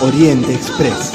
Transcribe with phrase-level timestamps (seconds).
[0.00, 1.12] Oriente Express.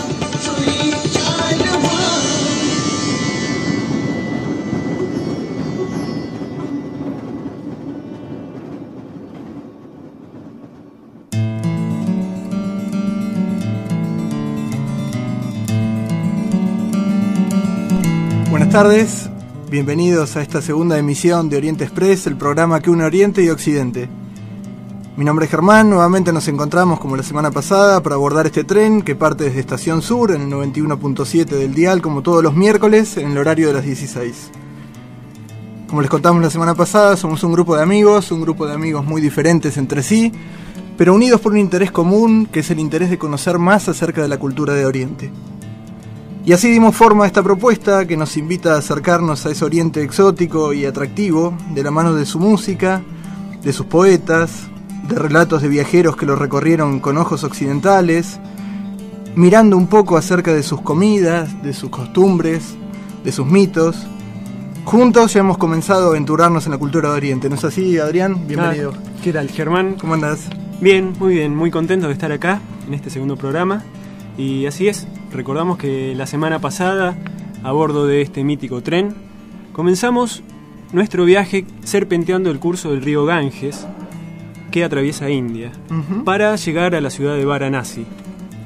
[18.49, 19.29] Buenas tardes,
[19.69, 24.20] bienvenidos a esta segunda emisión de Oriente Express, el programa que une Oriente y Occidente.
[25.17, 29.01] Mi nombre es Germán, nuevamente nos encontramos como la semana pasada para abordar este tren
[29.01, 33.31] que parte desde Estación Sur en el 91.7 del dial como todos los miércoles en
[33.31, 34.51] el horario de las 16.
[35.89, 39.03] Como les contamos la semana pasada, somos un grupo de amigos, un grupo de amigos
[39.03, 40.31] muy diferentes entre sí,
[40.97, 44.29] pero unidos por un interés común que es el interés de conocer más acerca de
[44.29, 45.29] la cultura de Oriente.
[46.45, 50.01] Y así dimos forma a esta propuesta que nos invita a acercarnos a ese Oriente
[50.03, 53.03] exótico y atractivo de la mano de su música,
[53.61, 54.71] de sus poetas,
[55.11, 58.39] de relatos de viajeros que lo recorrieron con ojos occidentales,
[59.35, 62.75] mirando un poco acerca de sus comidas, de sus costumbres,
[63.23, 64.07] de sus mitos.
[64.85, 67.49] Juntos ya hemos comenzado a aventurarnos en la cultura de Oriente.
[67.49, 68.47] ¿No es así, Adrián?
[68.47, 68.93] Bienvenido.
[68.95, 69.95] Ah, ¿Qué tal, Germán?
[69.99, 70.47] ¿Cómo andás?
[70.79, 73.83] Bien, muy bien, muy contento de estar acá en este segundo programa.
[74.37, 77.17] Y así es, recordamos que la semana pasada,
[77.63, 79.13] a bordo de este mítico tren,
[79.73, 80.41] comenzamos
[80.93, 83.85] nuestro viaje serpenteando el curso del río Ganges,
[84.71, 85.71] que atraviesa India,
[86.25, 88.05] para llegar a la ciudad de Varanasi.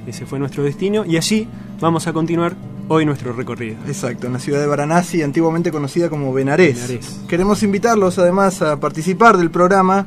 [0.07, 1.47] Ese fue nuestro destino y allí
[1.81, 2.55] vamos a continuar
[2.88, 3.75] hoy nuestro recorrido.
[3.88, 6.31] Exacto, en la ciudad de Varanasi, antiguamente conocida como.
[6.33, 7.19] Benarés.
[7.27, 10.05] Queremos invitarlos además a participar del programa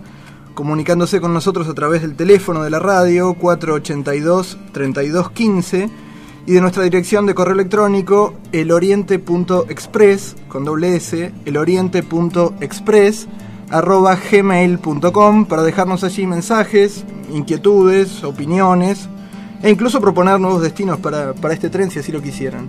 [0.54, 5.88] comunicándose con nosotros a través del teléfono de la radio 482-3215
[6.47, 13.28] y de nuestra dirección de correo electrónico eloriente.express con doble S, eloriente.express
[13.70, 19.08] arroba gmail.com para dejarnos allí mensajes, inquietudes, opiniones
[19.62, 22.68] e incluso proponer nuevos destinos para, para este tren si así lo quisieran.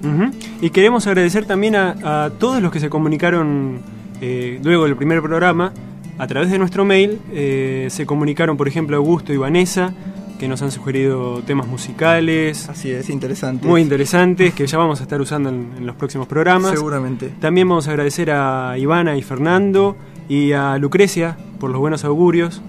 [0.61, 3.79] Y queremos agradecer también a, a todos los que se comunicaron
[4.21, 5.71] eh, luego del primer programa.
[6.17, 9.93] A través de nuestro mail eh, se comunicaron, por ejemplo, Augusto y Vanessa,
[10.37, 13.67] que nos han sugerido temas musicales Así es, interesante.
[13.67, 16.71] muy interesantes que ya vamos a estar usando en, en los próximos programas.
[16.71, 17.31] Seguramente.
[17.39, 19.95] También vamos a agradecer a Ivana y Fernando
[20.29, 22.62] y a Lucrecia por los buenos augurios.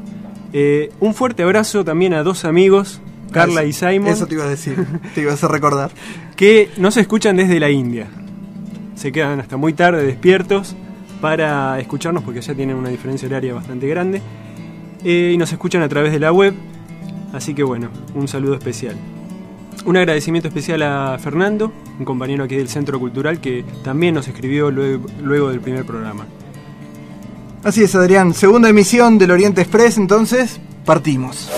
[0.53, 3.01] Eh, un fuerte abrazo también a dos amigos,
[3.31, 4.85] Carla y Simon Eso te iba a decir,
[5.15, 5.93] te ibas a recordar.
[6.37, 8.09] que nos escuchan desde la India.
[8.97, 10.75] Se quedan hasta muy tarde despiertos
[11.21, 14.21] para escucharnos porque ya tienen una diferencia horaria bastante grande.
[15.05, 16.55] Eh, y nos escuchan a través de la web.
[17.33, 18.97] Así que bueno, un saludo especial.
[19.85, 24.71] Un agradecimiento especial a Fernando, un compañero aquí del Centro Cultural que también nos escribió
[24.71, 26.27] luego, luego del primer programa.
[27.63, 28.33] Así es, Adrián.
[28.33, 31.49] Segunda emisión del Oriente Express, entonces, partimos.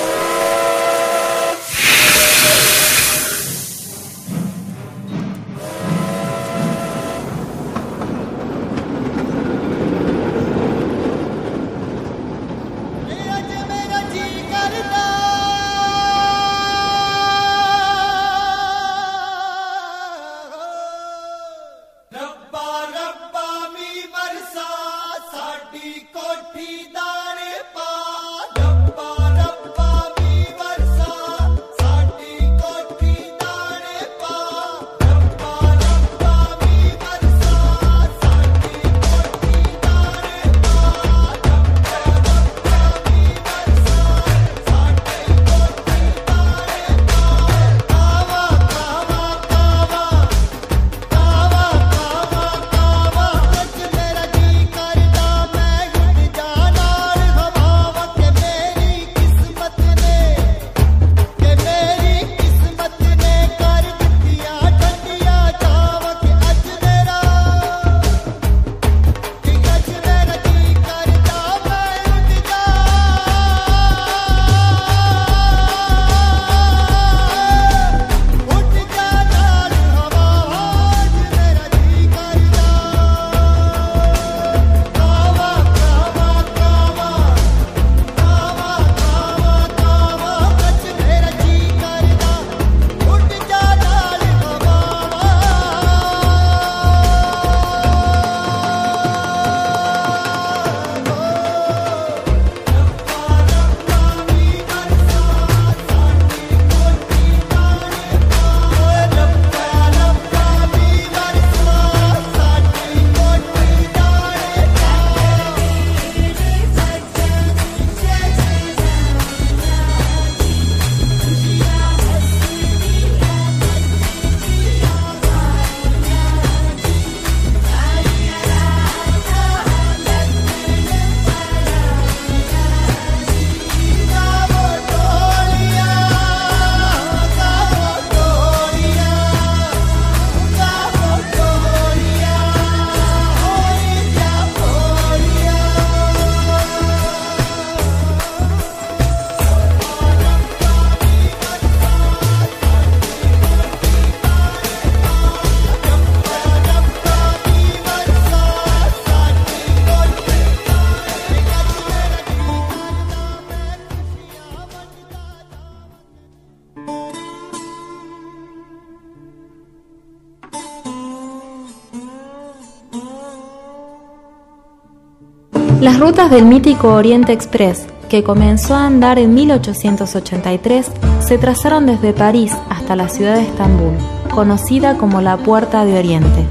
[176.22, 180.90] Rutas del mítico Oriente Express, que comenzó a andar en 1883,
[181.20, 183.94] se trazaron desde París hasta la ciudad de Estambul,
[184.32, 186.46] conocida como la Puerta de Oriente.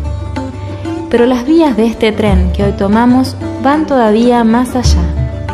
[1.09, 5.03] Pero las vías de este tren que hoy tomamos van todavía más allá,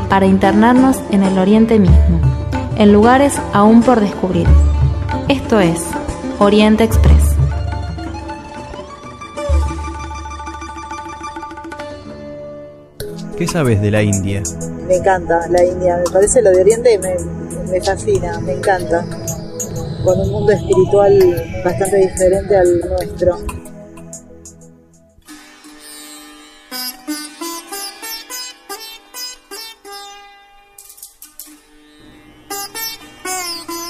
[0.09, 2.19] para internarnos en el Oriente mismo,
[2.77, 4.47] en lugares aún por descubrir.
[5.27, 5.85] Esto es
[6.39, 7.36] Oriente Express.
[13.37, 14.41] ¿Qué sabes de la India?
[14.87, 17.15] Me encanta la India, me parece lo de Oriente me,
[17.71, 19.05] me fascina, me encanta.
[20.03, 23.37] Con un mundo espiritual bastante diferente al nuestro.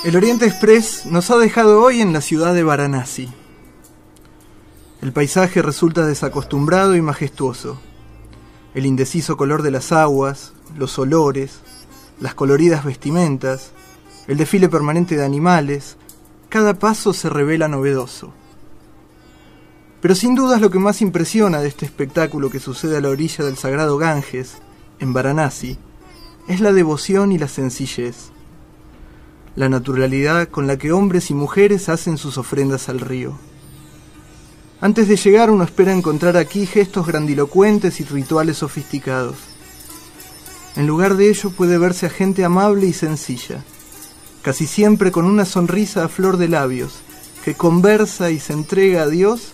[0.03, 3.29] El Oriente Express nos ha dejado hoy en la ciudad de Varanasi.
[5.01, 7.79] El paisaje resulta desacostumbrado y majestuoso.
[8.77, 11.61] El indeciso color de las aguas, los olores,
[12.19, 13.71] las coloridas vestimentas,
[14.27, 15.97] el desfile permanente de animales,
[16.47, 18.35] cada paso se revela novedoso.
[19.99, 23.43] Pero sin dudas lo que más impresiona de este espectáculo que sucede a la orilla
[23.43, 24.59] del sagrado Ganges,
[24.99, 25.79] en Varanasi,
[26.47, 28.29] es la devoción y la sencillez
[29.55, 33.39] la naturalidad con la que hombres y mujeres hacen sus ofrendas al río.
[34.79, 39.37] Antes de llegar uno espera encontrar aquí gestos grandilocuentes y rituales sofisticados.
[40.75, 43.63] En lugar de ello puede verse a gente amable y sencilla,
[44.43, 46.99] casi siempre con una sonrisa a flor de labios,
[47.43, 49.53] que conversa y se entrega a Dios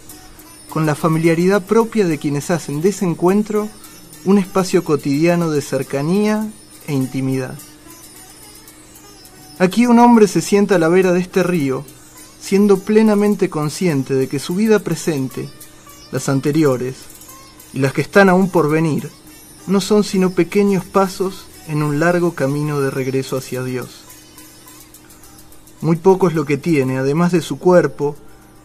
[0.70, 3.70] con la familiaridad propia de quienes hacen de ese encuentro
[4.26, 6.50] un espacio cotidiano de cercanía
[6.88, 7.58] e intimidad.
[9.60, 11.86] Aquí un hombre se sienta a la vera de este río,
[12.44, 15.48] siendo plenamente consciente de que su vida presente,
[16.12, 16.96] las anteriores
[17.72, 19.10] y las que están aún por venir,
[19.66, 24.04] no son sino pequeños pasos en un largo camino de regreso hacia Dios.
[25.80, 28.18] Muy poco es lo que tiene, además de su cuerpo,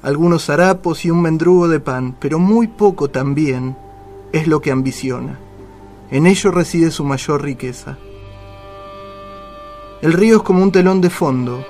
[0.02, 3.76] algunos harapos y un mendrugo de pan, pero muy poco también
[4.32, 5.38] es lo que ambiciona.
[6.10, 7.96] En ello reside su mayor riqueza.
[10.02, 11.64] El río es como un telón de fondo,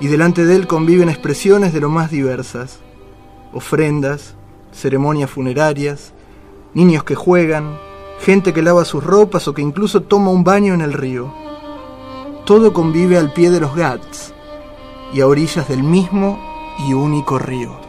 [0.00, 2.80] y delante de él conviven expresiones de lo más diversas,
[3.52, 4.34] ofrendas,
[4.72, 6.12] ceremonias funerarias,
[6.74, 7.78] niños que juegan,
[8.20, 11.32] gente que lava sus ropas o que incluso toma un baño en el río.
[12.44, 14.34] Todo convive al pie de los Ghats
[15.12, 16.38] y a orillas del mismo
[16.86, 17.85] y único río.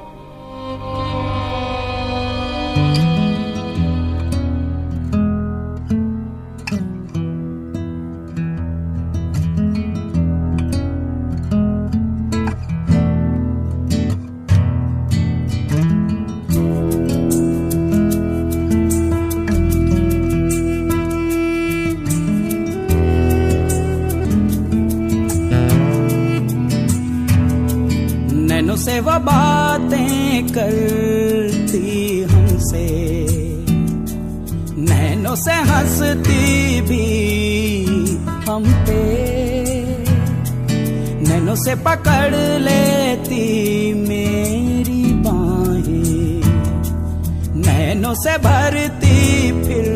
[48.08, 49.88] नैनो से भरती फिर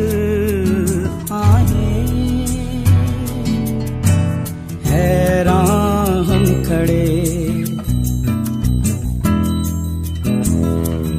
[1.32, 2.08] आहें
[4.86, 7.08] हैरान हम खड़े।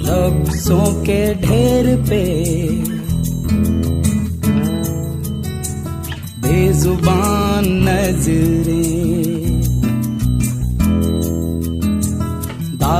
[0.06, 2.24] लफ्जों के ढेर पे
[6.44, 9.01] बेजुबान नज़रें।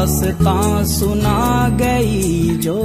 [0.03, 2.83] दास्तां सुना गई जो।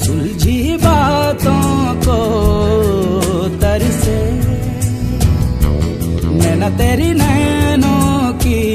[0.05, 2.19] सुलझी बातों को
[3.49, 4.31] तरसे।
[6.29, 8.74] नैना तेरी नैनों की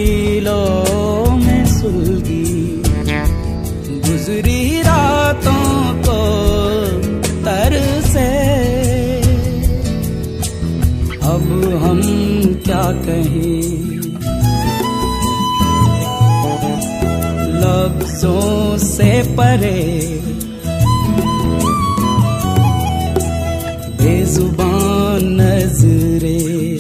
[12.84, 13.90] कहें।
[17.60, 20.20] लफ्जों से परे।
[24.02, 26.78] बेजुबान नजरे।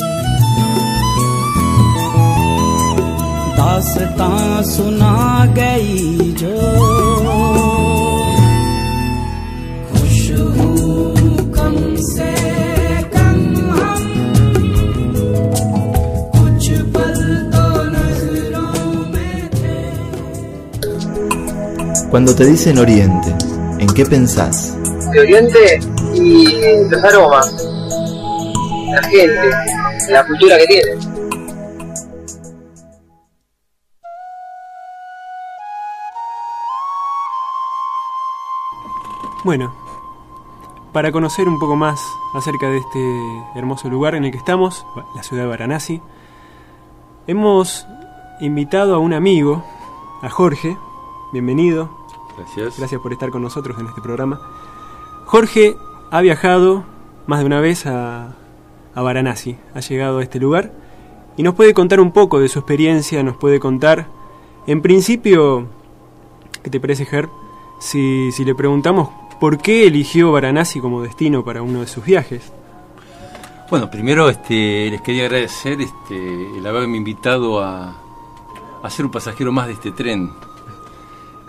[3.56, 6.99] दास्तां सुना गई जो
[22.10, 23.32] Cuando te dicen Oriente,
[23.78, 24.76] ¿en qué pensás?
[25.12, 25.80] de Oriente
[26.12, 27.52] y los aromas,
[28.90, 29.50] la gente,
[30.08, 30.90] la cultura que tiene.
[39.44, 39.72] Bueno,
[40.92, 42.00] para conocer un poco más
[42.34, 42.98] acerca de este
[43.54, 46.02] hermoso lugar en el que estamos, la ciudad de Varanasi,
[47.28, 47.86] hemos
[48.40, 49.64] invitado a un amigo,
[50.22, 50.76] a Jorge.
[51.32, 51.99] Bienvenido.
[52.40, 52.78] Gracias.
[52.78, 54.40] Gracias por estar con nosotros en este programa.
[55.26, 55.76] Jorge
[56.10, 56.84] ha viajado
[57.26, 58.34] más de una vez a,
[58.94, 60.72] a Varanasi, ha llegado a este lugar
[61.36, 64.08] y nos puede contar un poco de su experiencia, nos puede contar,
[64.66, 65.68] en principio,
[66.62, 67.28] ¿qué te parece, Ger?
[67.78, 72.52] Si, si le preguntamos por qué eligió Varanasi como destino para uno de sus viajes.
[73.70, 77.96] Bueno, primero este, les quería agradecer este, el haberme invitado a,
[78.82, 80.30] a ser un pasajero más de este tren.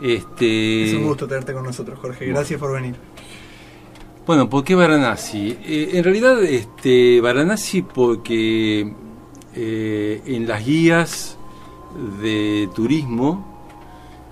[0.01, 2.25] Este, Es un gusto tenerte con nosotros, Jorge.
[2.25, 2.95] Gracias por venir.
[4.25, 5.57] Bueno, ¿por qué Varanasi?
[5.63, 8.93] Eh, en realidad, este, Varanasi porque
[9.55, 11.37] eh, en las guías
[12.21, 13.65] de turismo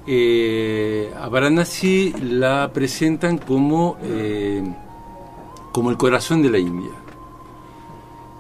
[0.08, 3.98] eh, a Varanasi la presentan como,
[5.72, 6.92] como el corazón de la India.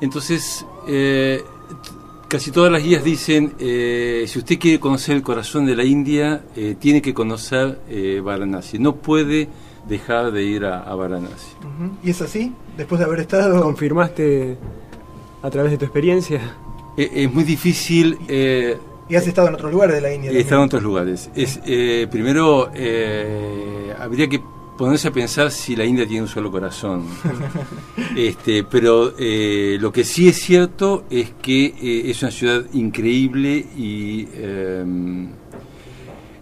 [0.01, 1.43] Entonces, eh,
[2.29, 6.43] casi todas las guías dicen, eh, si usted quiere conocer el corazón de la India,
[6.55, 8.79] eh, tiene que conocer eh, Varanasi.
[8.79, 9.49] No puede
[9.87, 11.55] dejar de ir a, a Varanasi.
[12.03, 12.53] ¿Y es así?
[12.77, 13.61] Después de haber estado...
[13.61, 14.57] ¿Confirmaste
[15.41, 16.55] a través de tu experiencia?
[16.95, 18.17] Eh, es muy difícil...
[18.29, 18.77] eh,
[19.09, 20.31] Y has estado en otros lugares de la India.
[20.31, 21.29] He estado en otros lugares.
[21.35, 21.59] Es,
[22.09, 22.69] primero,
[23.99, 24.39] habría que
[24.79, 27.03] ponerse a pensar si la India tiene un solo corazón.
[28.15, 33.57] este, pero eh, lo que sí es cierto es que eh, es una ciudad increíble
[33.77, 34.79] y eh,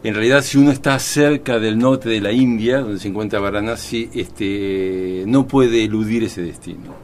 [0.04, 4.10] en realidad si uno está cerca del norte de la India, donde se encuentra Varanasi,
[4.14, 6.96] este, no puede eludir ese destino.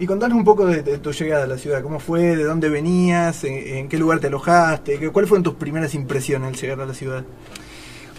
[0.00, 1.82] Y contanos un poco de, de tu llegada a la ciudad.
[1.82, 2.36] ¿Cómo fue?
[2.36, 3.44] ¿De dónde venías?
[3.44, 4.98] ¿En, en qué lugar te alojaste?
[4.98, 7.24] ¿Qué- ¿Cuáles fueron tus primeras impresiones al llegar a la ciudad?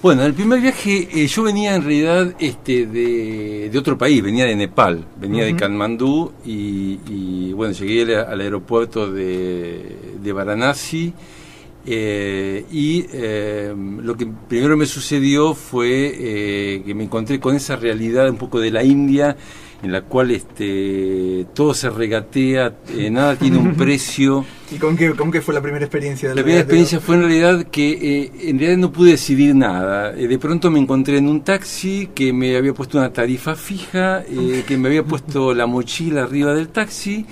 [0.02, 4.46] Bueno, el primer viaje eh, yo venía en realidad este, de, de otro país, venía
[4.46, 5.56] de Nepal, venía de.
[5.56, 11.14] Katmandú y, y, bueno, llegué al, al aeropuerto de, de Varanasi
[11.88, 13.72] eh, y eh,
[14.02, 18.60] lo que primero me sucedió fue eh, que me encontré con esa realidad un poco
[18.60, 19.38] de la India
[19.86, 24.44] en la cual este, todo se regatea, eh, nada tiene un precio.
[24.72, 26.30] ¿Y con qué, con qué fue la primera experiencia?
[26.30, 26.82] del La primera regateo?
[26.82, 30.12] experiencia fue en realidad que eh, en realidad no pude decidir nada.
[30.18, 34.24] Eh, de pronto me encontré en un taxi que me había puesto una tarifa fija,
[34.28, 37.26] eh, que me había puesto la mochila arriba del taxi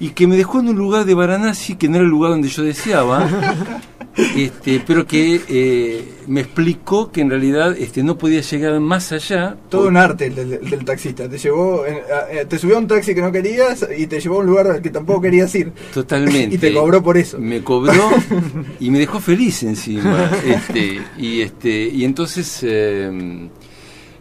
[0.00, 2.48] y que me dejó en un lugar de Varanasi que no era el lugar donde
[2.48, 3.28] yo deseaba.
[4.36, 9.56] Este, pero que eh, me explicó que en realidad este, no podía llegar más allá.
[9.68, 11.28] Todo un arte el del, el del taxista.
[11.28, 14.38] Te llevó, eh, te subió a un taxi que no querías y te llevó a
[14.40, 15.72] un lugar al que tampoco querías ir.
[15.92, 16.40] Totalmente.
[16.50, 17.38] Y te cobró por eso.
[17.38, 18.10] Me cobró
[18.80, 20.30] y me dejó feliz encima.
[20.44, 23.48] Este, y este y entonces eh,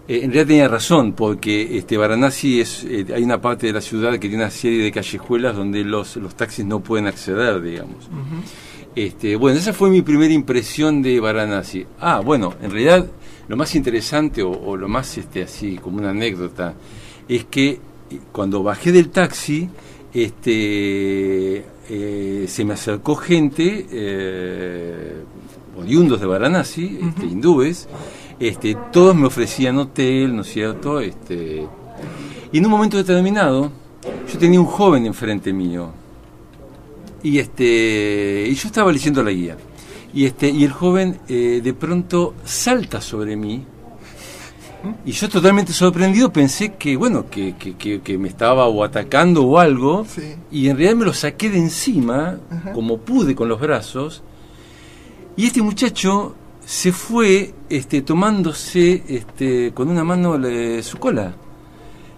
[0.09, 3.81] eh, en realidad tenía razón porque este Varanasi es eh, hay una parte de la
[3.81, 8.09] ciudad que tiene una serie de callejuelas donde los los taxis no pueden acceder, digamos.
[8.95, 11.85] Este, bueno, esa fue mi primera impresión de Varanasi.
[11.99, 13.05] Ah, bueno, en realidad
[13.47, 16.73] lo más interesante o, o lo más este así como una anécdota
[17.27, 17.79] es que eh,
[18.31, 19.69] cuando bajé del taxi,
[20.13, 25.23] este eh, se me acercó gente eh,
[25.77, 27.87] oriundos de Varanasi, este, hindúes,
[28.39, 30.99] este, todos me ofrecían hotel, ¿no es cierto?
[30.99, 31.65] Este,
[32.51, 33.71] y en un momento determinado,
[34.31, 35.89] yo tenía un joven enfrente mío,
[37.21, 39.57] y este y yo estaba leyendo la guía
[40.13, 43.65] y este y el joven eh, de pronto salta sobre mí
[45.05, 49.43] y yo totalmente sorprendido pensé que bueno que, que, que- que me estaba o atacando
[49.43, 50.33] o algo Sí.
[50.49, 52.71] y en realidad me lo saqué de encima Ajá.
[52.71, 54.23] como pude con los brazos
[55.35, 56.35] y este muchacho
[56.69, 60.39] se fue este tomándose este con una mano
[60.83, 61.33] su cola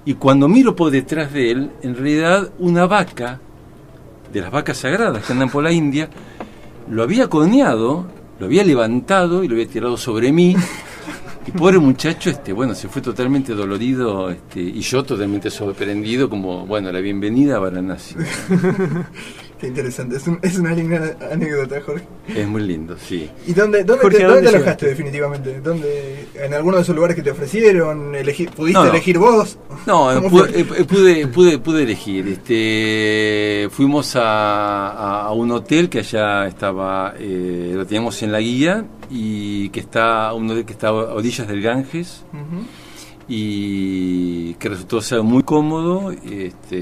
[0.03, 3.39] y cuando miro por detrás de él en realidad una vaca
[4.34, 6.10] de las vacas sagradas que andan por la India,
[6.89, 8.08] lo había corneado,
[8.41, 10.55] lo había levantado y lo había tirado sobre mí.
[11.48, 16.91] Y pobre muchacho, este, bueno, se fue totalmente dolorido, y yo totalmente sorprendido, como, bueno,
[16.91, 18.15] la bienvenida a Varanasi.
[19.61, 22.03] Qué interesante, es, un- es una linda anécdota, Jorge.
[22.35, 23.29] Es muy lindo, sí.
[23.45, 25.61] ¿Y dónde, dónde Jorge, te, ¿a dónde dónde te alojaste definitivamente?
[25.61, 28.11] ¿Dónde, ¿En alguno de esos lugares que te ofrecieron?
[28.55, 28.89] ¿Pudiste No, no.
[28.89, 29.59] elegir vos?
[29.85, 30.19] No, eh,
[30.87, 32.27] pude, pude, pude elegir.
[32.27, 38.39] Este, fuimos a, a- a un hotel que allá estaba, eh, lo teníamos en la
[38.39, 42.23] guía y que está un hotel que está a orillas del Ganges
[43.27, 46.79] y que resultó ser muy cómodo, este,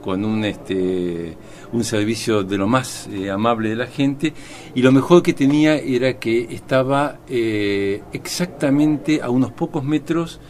[0.00, 1.36] con un este
[1.72, 4.32] un servicio de lo más eh, amable de la gente
[4.74, 10.40] y lo mejor que tenía era que estaba eh, exactamente a unos pocos metros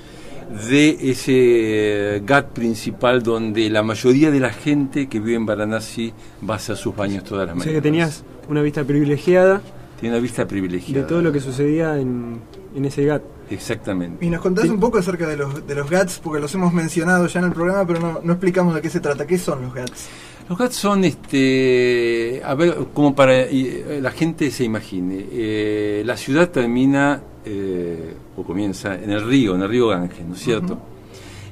[0.70, 6.12] de ese GAT principal donde la mayoría de la gente que vive en Varanasi
[6.48, 7.82] va a hacer sus baños todas las O sea mañanas.
[7.82, 9.60] que tenías una vista privilegiada
[10.00, 11.02] Tiene una vista privilegiada.
[11.02, 12.40] de todo lo que sucedía en,
[12.74, 13.22] en ese GAT.
[13.50, 14.24] Exactamente.
[14.24, 14.70] Y nos contás Sí.
[14.70, 17.52] un poco acerca de los, de los GATS, porque los hemos mencionado ya en el
[17.52, 19.26] programa, pero no, no explicamos de qué se trata.
[19.26, 20.08] ¿Qué son los GATS?
[20.48, 26.16] Los GATS son, este, a ver, como para eh, la gente se imagine, eh, la
[26.16, 30.78] ciudad termina eh, o comienza en el río, en el río Ganges, ¿no es cierto?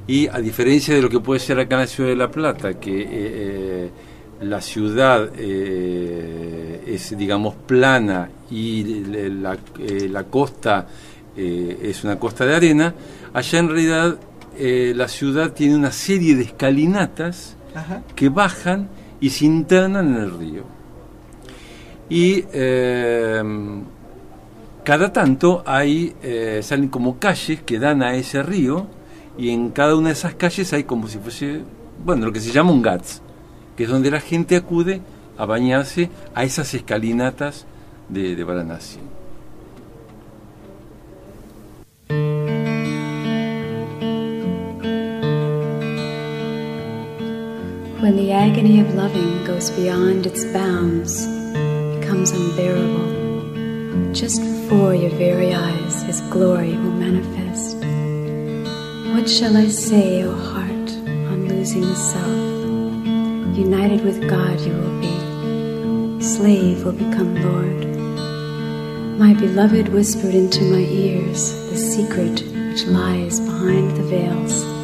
[0.06, 2.74] Y a diferencia de lo que puede ser acá en la ciudad de La Plata,
[2.80, 3.90] que eh,
[4.42, 9.56] la ciudad eh, es, digamos, plana y la,
[10.10, 10.86] la costa
[11.38, 12.94] eh, es una costa de arena,
[13.32, 14.18] allá en realidad
[14.58, 18.02] eh, la ciudad tiene una serie de escalinatas Ajá.
[18.16, 18.88] que bajan
[19.20, 20.64] y se internan en el río.
[22.10, 23.42] Y eh,
[24.82, 28.86] cada tanto hay, eh, salen como calles que dan a ese río
[29.36, 31.60] y en cada una de esas calles hay como si fuese,
[32.04, 33.22] bueno, lo que se llama un GATS,
[33.76, 35.02] que es donde la gente acude
[35.36, 37.66] a bañarse a esas escalinatas
[38.08, 38.98] de, de Varanasi.
[48.08, 51.26] When the agony of loving goes beyond its bounds,
[52.00, 57.76] becomes unbearable, just before your very eyes his glory will manifest.
[59.12, 60.90] What shall I say, O heart,
[61.28, 63.58] on losing the self?
[63.58, 67.88] United with God you will be, slave will become Lord.
[69.18, 74.77] My beloved whispered into my ears the secret which lies behind the veils.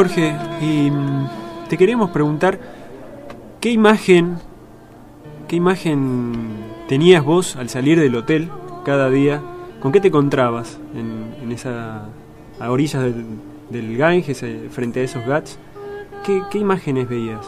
[0.00, 0.32] Jorge,
[0.62, 2.58] mm, te queríamos preguntar
[3.60, 4.38] qué imagen,
[5.46, 6.32] qué imagen
[6.88, 8.48] tenías vos al salir del hotel
[8.82, 9.42] cada día,
[9.78, 12.06] con qué te encontrabas en, esa
[12.58, 13.26] a orillas del,
[13.68, 15.58] del Ganges, eh, frente a esos gats,
[16.24, 17.46] qué, imágenes veías.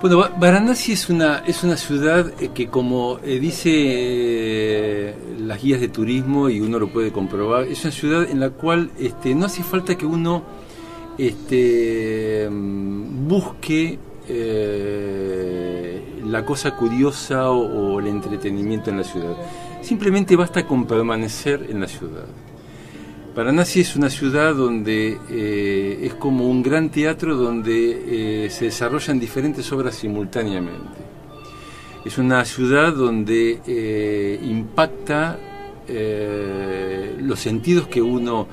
[0.00, 5.80] Bueno, Va- Varanasi es una, es una ciudad eh, que como eh, dice las guías
[5.80, 9.46] de turismo y uno lo puede comprobar, es una ciudad en la cual este, no
[9.46, 10.62] hace falta que uno
[11.18, 19.36] este, mm, busque eh, la cosa curiosa o, el entretenimiento en la ciudad.
[19.82, 22.24] Simplemente basta con permanecer en la ciudad.
[23.36, 29.20] Varanasi es una ciudad donde eh, es como un gran teatro donde eh, se desarrollan
[29.20, 31.04] diferentes obras simultáneamente.
[32.04, 35.38] Es una ciudad donde impacta
[37.18, 38.46] los sentidos que uno,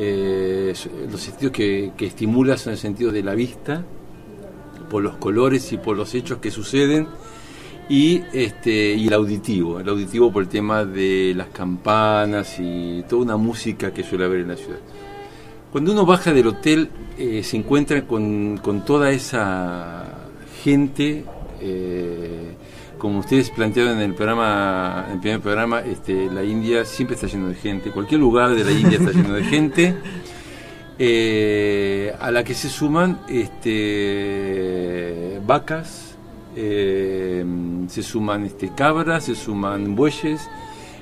[0.00, 0.74] eh,
[1.10, 2.08] los sentidos que, que
[2.56, 3.84] son el sentido de la vista,
[4.88, 7.08] por los colores y por los hechos que suceden
[7.88, 13.22] y este y el auditivo el auditivo por el tema de las campanas y toda
[13.22, 14.78] una música que suele haber en la ciudad.
[15.72, 20.04] Cuando uno baja del hotel eh, se encuentra con, con toda esa
[20.62, 21.24] gente
[21.60, 22.54] eh,
[22.98, 27.26] como ustedes plantearon en el programa en el primer programa este, la India siempre está
[27.28, 29.94] lleno de gente cualquier lugar de la India está lleno de gente
[30.98, 33.20] eh, a la que se suman
[34.08, 36.16] este, vacas,
[36.56, 37.44] eh,
[37.88, 40.48] se suman este, cabras, se suman bueyes,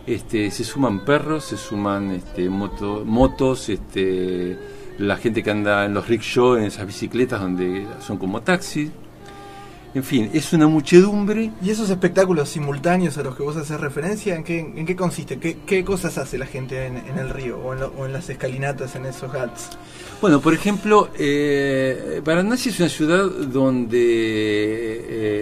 [0.07, 4.59] este, se suman perros, se suman este, moto- motos, este,
[4.99, 8.91] la gente que anda en los rickshaws, en esas bicicletas donde son como taxis.
[9.97, 11.53] En fin, es una muchedumbre.
[11.63, 15.39] ¿Y esos espectáculos simultáneos a los que vos haces referencia, en qué, en qué consiste?
[15.39, 18.13] ¿Qué, qué cosas hace la gente en, en el río o en, lo- o en
[18.13, 19.71] las escalinatas, en esos ghats?
[20.21, 23.89] Bueno, por ejemplo, eh, Varanasi es una ciudad donde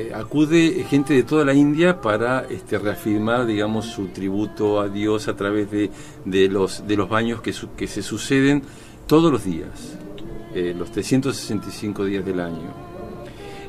[0.07, 5.27] eh, acude gente de toda la India para este, reafirmar, digamos, su tributo a Dios
[5.27, 5.91] a través de,
[6.25, 8.63] de los, de los baños que, su- que se suceden
[9.09, 9.97] todos los días,
[10.55, 12.94] eh, los 365 días del año.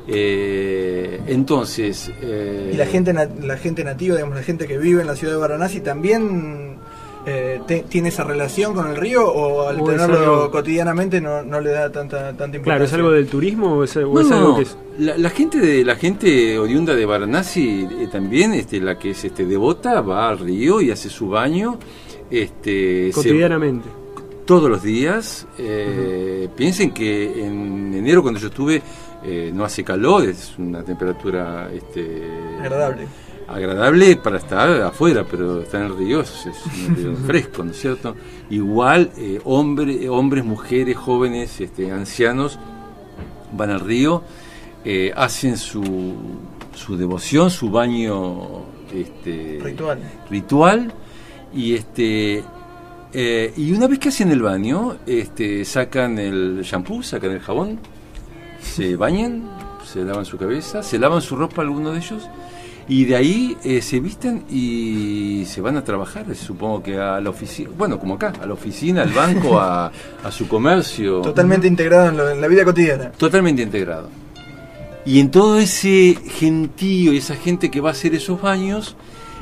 [0.07, 2.11] Eh, entonces...
[2.21, 5.15] eh, ¿Y la gente, na- la gente nativa, digamos, la gente que vive en la
[5.15, 6.77] ciudad de Varanasi también
[7.25, 11.19] eh, te- tiene esa relación con el río o al O es tenerlo algo- cotidianamente
[11.21, 12.63] no, no le da tanta, tanta importancia?
[12.63, 14.55] Claro, ¿es algo del turismo o es, o No, es algo no.
[14.57, 14.77] que es.?
[14.99, 19.25] La, la gente de la gente oriunda de Varanasi eh, también, este, la que es
[19.25, 21.79] este devota, va al río y hace su baño,
[22.29, 23.89] este, se- Cotidianamente.
[24.45, 25.47] todos los días.
[25.57, 28.81] Eh, Piensen que en enero cuando yo estuve
[29.25, 32.21] eh, no hace calor, es una temperatura este,
[32.61, 33.07] Agradable.
[33.47, 36.45] agradable para estar afuera, pero estar en el río es,
[36.87, 38.15] un río fresco, ¿no es cierto?
[38.49, 42.59] Igual eh, hombre, hombres, mujeres, jóvenes, este, ancianos
[43.53, 44.21] van al río,
[44.83, 46.13] eh, hacen su,
[46.75, 49.99] su devoción, su baño este, Ritual.
[50.29, 50.93] ritual
[51.53, 52.43] y este
[53.13, 57.79] eh, y una vez que hacen el baño este sacan el shampoo sacan el jabón
[58.73, 59.43] se bañan
[59.85, 62.23] se lavan su cabeza se lavan su ropa algunos de ellos
[62.87, 67.29] y de ahí eh, se visten y se van a trabajar supongo que a la
[67.29, 69.91] oficina bueno como acá a la oficina al banco a,
[70.23, 73.11] a su comercio Totalmente integrado en, lo- en la vida cotidiana.
[73.11, 74.09] Totalmente integrado.
[75.05, 78.95] Y en todo ese gentío y esa gente que va a hacer esos baños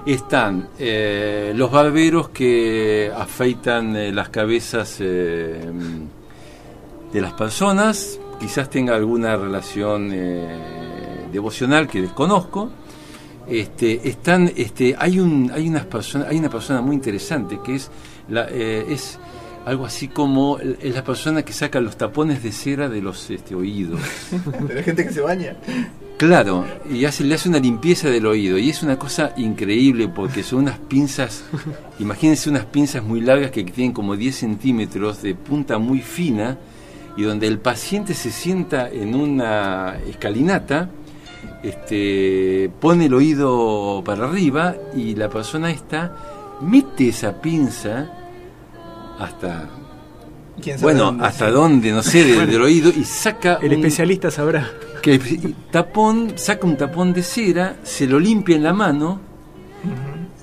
[0.05, 5.61] están eh, los barberos que afeitan eh, las cabezas eh,
[7.13, 10.45] de las personas, quizás tenga alguna relación eh,
[11.31, 12.69] devocional que desconozco.
[13.47, 17.89] Este, están, este, hay un, hay unas personas, hay una persona muy interesante que es
[18.27, 19.17] la, eh, es
[19.65, 23.55] algo así como es la persona que saca los tapones de cera de los este,
[23.55, 24.01] oídos.
[24.67, 25.55] De la gente que se baña.
[26.17, 28.57] Claro, y hace, le hace una limpieza del oído.
[28.57, 31.45] Y es una cosa increíble porque son unas pinzas,
[31.97, 36.57] imagínense unas pinzas muy largas que tienen como 10 centímetros de punta muy fina
[37.17, 40.89] y donde el paciente se sienta en una escalinata,
[41.61, 46.15] este, pone el oído para arriba y la persona esta
[46.61, 48.09] mete esa pinza
[49.19, 49.69] hasta
[50.61, 51.25] ¿Quién sabe bueno, dónde?
[51.25, 54.69] hasta dónde, no sé, del, del oído y saca El un- especialista sabrá.
[55.01, 55.19] que
[55.71, 59.19] tapón, saca un tapón de cera, se lo limpia en la mano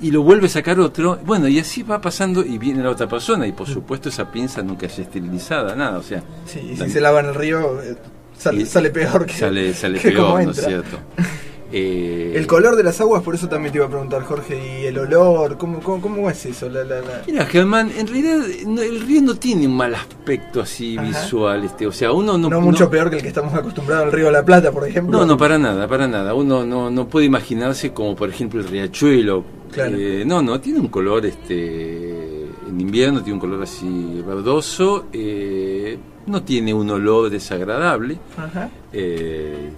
[0.01, 1.19] y lo vuelve a sacar otro.
[1.25, 4.63] Bueno, y así va pasando y viene la otra persona y por supuesto esa pinza
[4.63, 7.97] nunca es esterilizada, nada, o sea, Sí, y si se lava en el río, eh,
[8.37, 10.99] sale, sale peor que, sale, sale que peor, ¿no es cierto?
[11.73, 14.87] Eh, El color de las aguas, por eso también te iba a preguntar, Jorge, y
[14.87, 16.69] el olor, ¿cómo, cómo, cómo es eso?
[16.69, 20.61] La, la, la- Mira, Germán, en realidad no- el río no tiene un mal aspecto
[20.63, 21.07] así Ajá.
[21.07, 22.51] visual, este, o sea, uno no...
[22.51, 25.17] No, mucho peor que el que estamos acostumbrados al río de la Plata, por ejemplo.
[25.17, 26.35] No, no, para nada, para nada.
[26.35, 29.45] Uno no, no puede imaginarse como, por ejemplo, el riachuelo.
[29.73, 29.97] Claro.
[29.97, 35.99] Eh, no, no, tiene un color, este, en invierno tiene un color así verdoso, eh,
[36.27, 38.69] no tiene un olor desagradable, Ajá.
[38.93, 39.71] eh,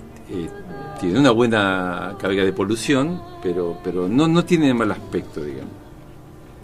[1.00, 5.72] tiene una buena carga de polución, pero, pero no, no tiene mal aspecto, digamos.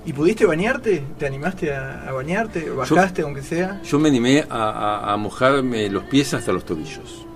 [0.06, 1.02] ¿Y pudiste bañarte?
[1.18, 2.70] ¿Te animaste a, a bañarte?
[2.70, 3.82] ¿Bajaste, aunque sea?
[3.82, 7.26] Yo me animé a, a- a mojarme los pies hasta los tobillos.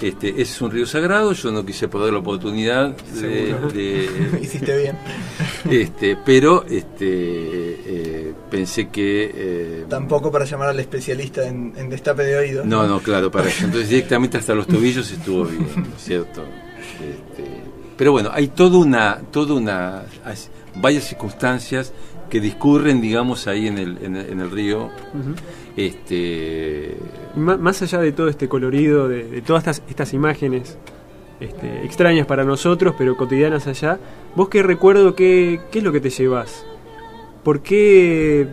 [0.00, 4.08] Este, es un río sagrado, yo no quise perder la oportunidad de,
[4.42, 4.98] Hiciste bien.
[5.70, 9.30] este, pero este, eh, pensé que...
[9.34, 12.64] eh, Tampoco para llamar al especialista en, en destape de oído.
[12.64, 13.64] No, no, claro, para eso.
[13.64, 16.42] Entonces directamente hasta los tobillos estuvo bien, ¿no es cierto?
[17.00, 17.44] Este,
[17.96, 20.36] pero bueno, hay toda una, toda una, hay
[20.74, 21.92] varias circunstancias
[22.30, 24.90] que discurren, digamos, ahí en el, en el, en el río.
[25.76, 26.96] Este,
[27.36, 30.78] más allá de todo este colorido, de, de todas estas, estas imágenes
[31.40, 33.98] este, extrañas para nosotros, pero cotidianas allá,
[34.34, 36.64] ¿vos qué recuerdo, qué, qué es lo que te llevas?
[37.42, 38.46] ¿Por qué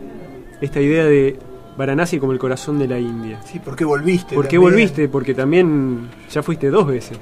[0.62, 1.40] esta idea de
[1.78, 3.42] Varanasi como el corazón de la India?
[3.44, 4.36] Sí, ¿por qué volviste?
[4.36, 5.08] ¿Por qué volviste?
[5.08, 7.18] Porque también ya fuiste dos veces.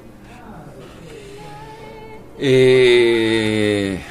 [2.39, 4.01] Eh,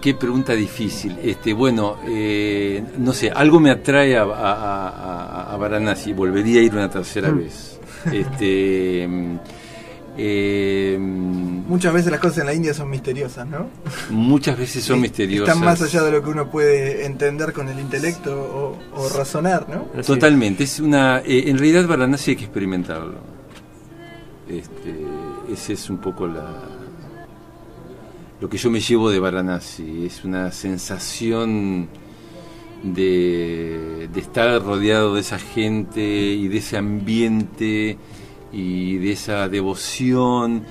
[0.00, 1.16] qué, pregunta difícil.
[1.22, 6.12] Este, bueno, eh, no sé, algo me atrae a, a, a- a Varanasi.
[6.12, 7.38] Volvería a ir una tercera Mm.
[7.38, 7.78] vez.
[8.12, 9.04] Este,
[10.16, 13.66] eh, Muchas veces las cosas en la India son misteriosas, ¿no?
[14.10, 15.48] muchas veces son Sí, misteriosas.
[15.54, 18.34] Están más allá de lo que uno puede entender con el intelecto
[18.94, 19.82] o, o razonar, ¿no?
[20.02, 20.64] Totalmente.
[20.64, 23.18] Es una, eh, en realidad Varanasi hay que experimentarlo.
[24.48, 24.94] Este,
[25.52, 26.62] ese es un poco la,
[28.40, 30.06] lo que yo me llevo de Varanasi.
[30.06, 31.88] Es una sensación
[32.82, 37.98] de, de estar rodeado de esa gente y de ese ambiente
[38.52, 40.64] y de esa devoción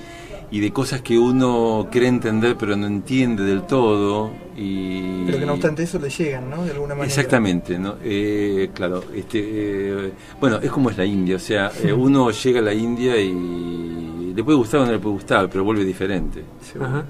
[0.50, 5.46] y de cosas que uno cree entender pero no entiende del todo y Pero que
[5.46, 6.64] no obstante eso le llegan, ¿no?
[6.64, 7.06] De alguna manera.
[7.06, 7.96] Exactamente, ¿no?
[8.02, 12.60] Eh, claro, este, eh, bueno, es como es la India, o sea, eh, uno llega
[12.60, 16.42] a la India y le puede gustar o no le puede gustar, pero vuelve diferente.
[16.80, 17.04] Ajá.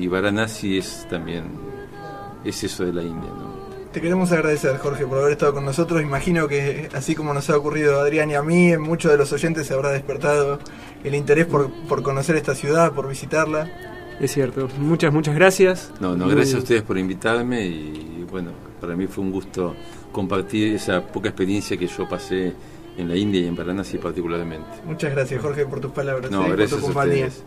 [0.00, 1.44] Y Varanasi es también,
[2.44, 3.62] es eso de la India, ¿no?
[3.92, 6.00] Te queremos agradecer, Jorge, por haber estado con nosotros.
[6.00, 9.18] Imagino que, así como nos ha ocurrido a Adrián y a mí, en muchos de
[9.18, 10.58] los oyentes se habrá despertado
[11.04, 13.70] el interés por, por conocer esta ciudad, por visitarla.
[14.18, 14.68] Es cierto.
[14.78, 15.92] Muchas, muchas gracias.
[16.00, 19.74] No, no, gracias a ustedes por invitarme y bueno, para mí fue un gusto
[20.10, 22.54] compartir esa poca experiencia que yo pasé
[22.96, 24.68] en la India y en Varanasi particularmente.
[24.86, 27.26] Muchas gracias, Jorge, por tus palabras No, eh, por gracias tu a compañía.
[27.26, 27.44] ustedes.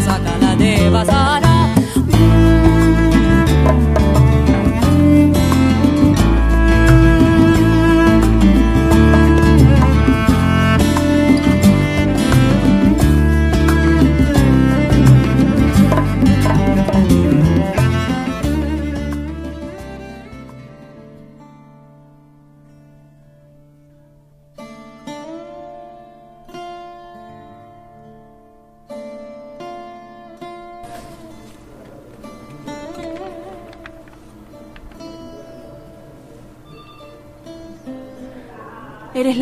[0.00, 1.43] 魚でさ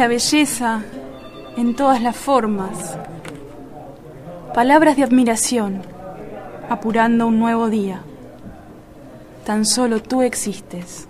[0.02, 0.82] la belleza
[1.56, 2.98] en todas las formas.
[4.52, 5.80] Palabras de admiración,
[6.68, 8.02] apurando un nuevo día.
[9.46, 11.06] Tan solo tú existes.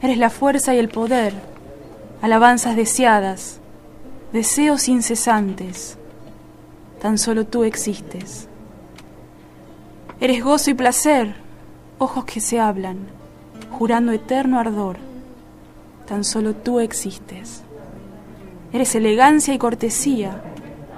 [0.00, 1.34] Eres la fuerza y el poder,
[2.22, 3.60] alabanzas deseadas,
[4.32, 5.98] deseos incesantes,
[7.02, 8.48] tan solo tú existes.
[10.20, 11.34] Eres gozo y placer,
[11.98, 13.08] ojos que se hablan,
[13.70, 14.96] jurando eterno ardor,
[16.12, 17.62] tan solo tú existes.
[18.70, 20.42] Eres elegancia y cortesía,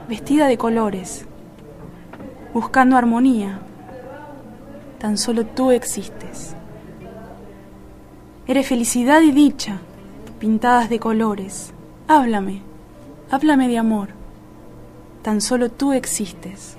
[0.09, 1.25] vestida de colores,
[2.53, 3.61] buscando armonía,
[4.99, 6.57] tan solo tú existes.
[8.49, 9.79] Eres felicidad y dicha,
[10.41, 11.73] pintadas de colores.
[12.09, 12.63] Háblame,
[13.31, 14.09] háblame de amor.
[15.23, 16.77] Tan solo tú existes.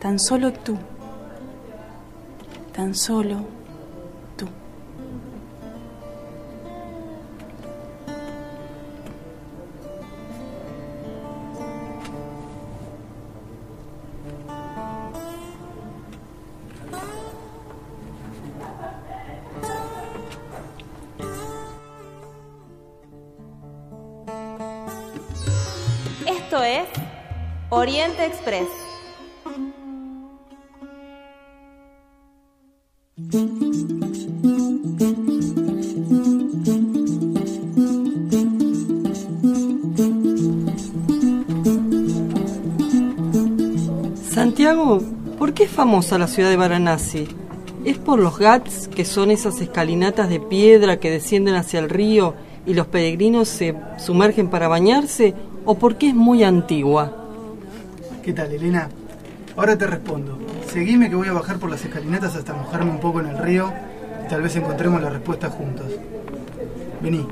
[0.00, 0.76] Tan solo tú.
[2.72, 3.59] Tan solo
[27.90, 28.68] Oriente Express.
[44.30, 45.00] Santiago,
[45.36, 47.26] ¿por qué es famosa la ciudad de Varanasi?
[47.84, 52.34] ¿Es por los ghats, que son esas escalinatas de piedra que descienden hacia el río
[52.66, 55.34] y los peregrinos se sumergen para bañarse?
[55.64, 57.19] ¿O porque es muy antigua?
[58.30, 58.88] ¿Qué tal, Elena?
[59.56, 60.38] Ahora te respondo.
[60.72, 63.72] Seguime que voy a bajar por las escalinatas hasta mojarme un poco en el río
[64.24, 65.88] y tal vez encontremos la respuesta juntos.
[67.02, 67.26] Vení.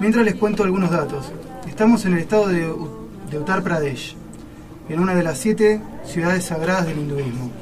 [0.00, 1.30] Mientras les cuento algunos datos.
[1.68, 4.16] Estamos en el estado de, Uttar Pradesh,
[4.88, 7.52] en una de las siete ciudades sagradas del hinduismo.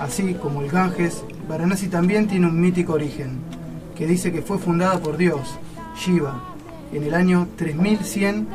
[0.00, 3.38] Así como el Ganges, Varanasi también tiene un mítico origen,
[3.96, 5.56] que dice que fue fundada por Dios,
[5.96, 6.42] Shiva,
[6.92, 8.48] en el año 3100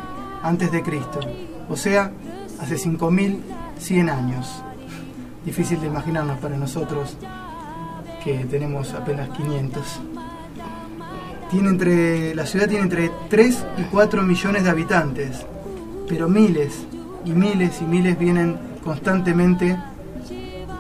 [0.43, 1.21] antes de Cristo,
[1.69, 2.11] o sea,
[2.63, 4.63] hace 5100 años.
[5.45, 7.17] Difícil de imaginarnos para nosotros
[8.23, 10.01] que tenemos apenas 500.
[11.51, 15.45] Tiene entre, la ciudad tiene entre 3 y 4 millones de habitantes,
[16.07, 16.85] pero miles
[17.25, 19.77] y miles y miles vienen constantemente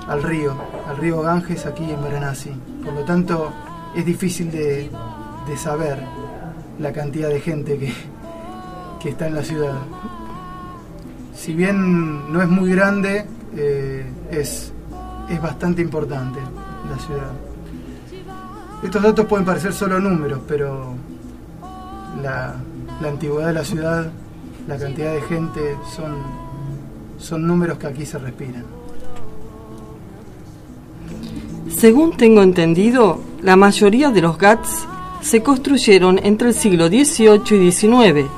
[0.07, 0.55] al río,
[0.87, 2.51] al río Ganges aquí en Varanasi.
[2.83, 3.51] Por lo tanto,
[3.93, 4.89] es difícil de,
[5.47, 6.01] de saber
[6.79, 7.93] la cantidad de gente que,
[9.01, 9.75] que está en la ciudad.
[11.43, 13.25] Si bien no es muy grande,
[13.57, 14.71] eh, es,
[15.29, 16.39] es bastante importante
[16.89, 17.31] la ciudad.
[18.81, 20.93] Estos datos pueden parecer solo números, pero
[22.21, 22.55] la,
[23.01, 24.09] la antigüedad de la ciudad,
[24.69, 26.15] la cantidad de gente, son,
[27.17, 28.63] son números que aquí se respiran.
[31.75, 34.87] Según tengo entendido, la mayoría de los GATS
[35.19, 38.29] se construyeron entre el siglo XVIII y XIX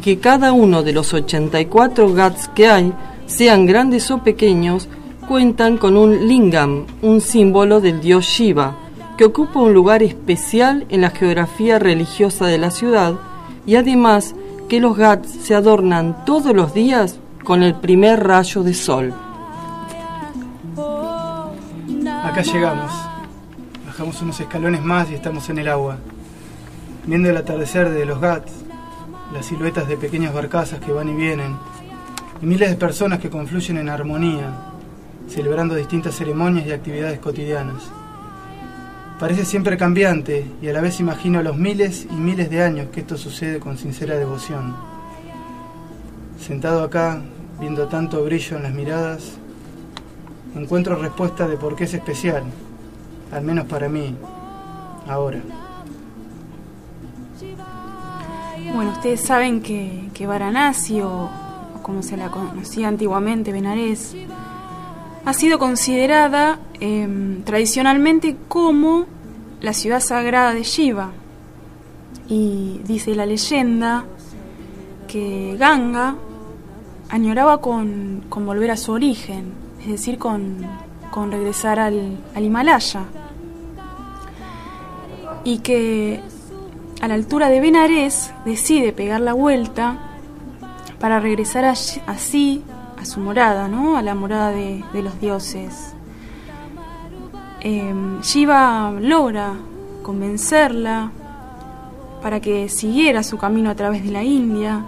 [0.00, 2.92] que cada uno de los 84 GATS que hay,
[3.26, 4.88] sean grandes o pequeños,
[5.28, 8.76] cuentan con un lingam, un símbolo del dios Shiva,
[9.16, 13.14] que ocupa un lugar especial en la geografía religiosa de la ciudad
[13.66, 14.34] y además
[14.68, 19.14] que los GATS se adornan todos los días con el primer rayo de sol.
[22.24, 22.92] Acá llegamos.
[23.86, 25.98] Bajamos unos escalones más y estamos en el agua.
[27.04, 28.52] Viendo el atardecer de los Ghats,
[29.32, 31.56] las siluetas de pequeñas barcazas que van y vienen,
[32.40, 34.52] y miles de personas que confluyen en armonía,
[35.28, 37.90] celebrando distintas ceremonias y actividades cotidianas.
[39.18, 43.00] Parece siempre cambiante y a la vez imagino los miles y miles de años que
[43.00, 44.74] esto sucede con sincera devoción.
[46.40, 47.22] Sentado acá,
[47.60, 49.34] viendo tanto brillo en las miradas,
[50.56, 52.42] encuentro respuesta de por qué es especial,
[53.30, 54.16] al menos para mí,
[55.06, 55.40] ahora.
[58.74, 61.28] Bueno, ustedes saben que, Varanasi, o,
[61.76, 64.14] o como se la conocía antiguamente, Benarés,
[65.24, 69.06] ha sido considerada em, tradicionalmente como
[69.60, 71.10] la ciudad sagrada de Shiva.
[72.28, 74.04] Y dice la leyenda
[75.06, 76.16] que Ganga
[77.08, 80.56] añoraba con, con volver a su origen, es decir, con,
[81.10, 83.04] con regresar al, al Himalaya.
[85.44, 86.20] Y que
[87.02, 89.98] a la altura de Benarés decide pegar la vuelta
[91.00, 92.62] para regresar así
[92.96, 93.96] a su morada, ¿no?
[93.96, 95.94] A la morada de, los dioses.
[97.58, 99.54] Em, Shiva logra
[100.04, 101.10] convencerla
[102.22, 104.84] para que siguiera su camino a través de la India,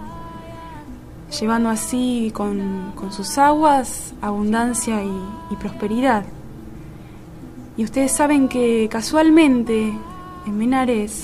[1.37, 6.23] llevando así con, sus aguas abundancia y, y prosperidad.
[7.75, 9.91] Y ustedes saben que casualmente
[10.45, 11.23] en Benares,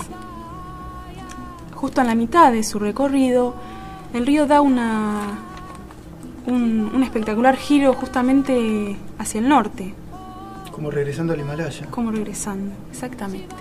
[1.81, 3.55] justo en la mitad de su recorrido,
[4.13, 5.39] el río da una
[6.45, 9.93] un, un espectacular giro justamente hacia el norte,
[10.71, 11.87] Como regresando al Himalaya.
[11.87, 13.55] como regresando, exactamente.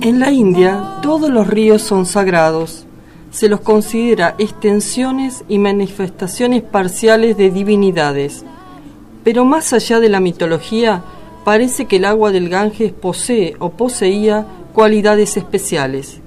[0.00, 2.84] En la India, todos los ríos son sagrados.
[3.30, 8.44] Se los considera extensiones y manifestaciones parciales de divinidades.
[9.24, 11.02] Pero más allá de la mitología,
[11.44, 14.46] parece que el agua del Ganges posee o poseía
[14.78, 16.20] cualidades especiales.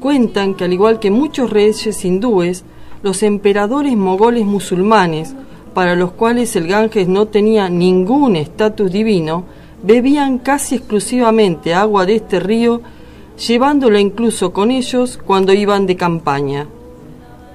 [0.00, 2.64] Cuentan que al igual que muchos reyes hindúes,
[3.02, 5.34] los emperadores mogoles musulmanes,
[5.74, 9.44] para los cuales el Ganges no tenía ningún estatus divino,
[9.82, 12.80] bebían casi exclusivamente agua de este río,
[13.36, 16.68] llevándola incluso con ellos cuando iban de campaña.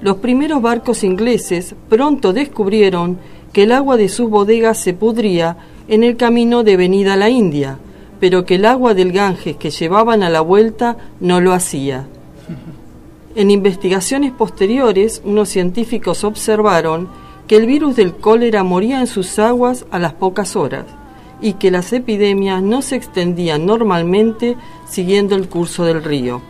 [0.02, 3.18] Los primeros barcos ingleses pronto descubrieron
[3.52, 5.56] que el agua de sus bodegas se pudría
[5.88, 7.80] en el camino de venida a la India,
[8.20, 12.06] pero que el agua del Ganges que llevaban a la vuelta no lo hacía.
[13.34, 17.08] En investigaciones posteriores, unos científicos observaron
[17.46, 20.84] que el virus del cólera moría en sus aguas a las pocas horas
[21.40, 24.56] y que las epidemias no se extendían normalmente
[24.88, 26.42] siguiendo el curso del río.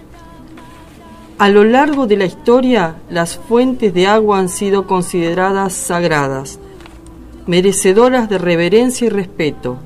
[1.39, 6.59] A lo largo de la historia, las fuentes de agua han sido consideradas sagradas,
[7.47, 9.77] merecedoras de reverencia y respeto.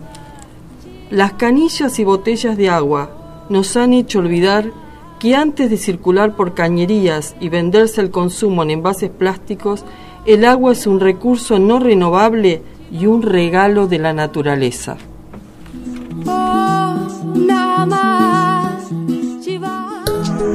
[1.13, 3.11] Las canillas y botellas de agua
[3.51, 4.73] nos han hecho olvidar
[5.21, 9.85] que antes de circular por cañerías y venderse al consumo en envases plásticos,
[10.25, 14.97] el agua es un recurso no renovable y un regalo de la naturaleza.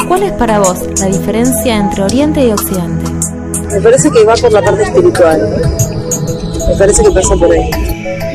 [0.08, 3.12] ¿Cuál es para vos la diferencia entre Oriente y Occidente?
[3.74, 5.39] Me parece que va por la parte espiritual.
[6.68, 7.70] Me parece que pasa por ahí.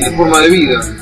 [0.02, 1.01] La forma de vida.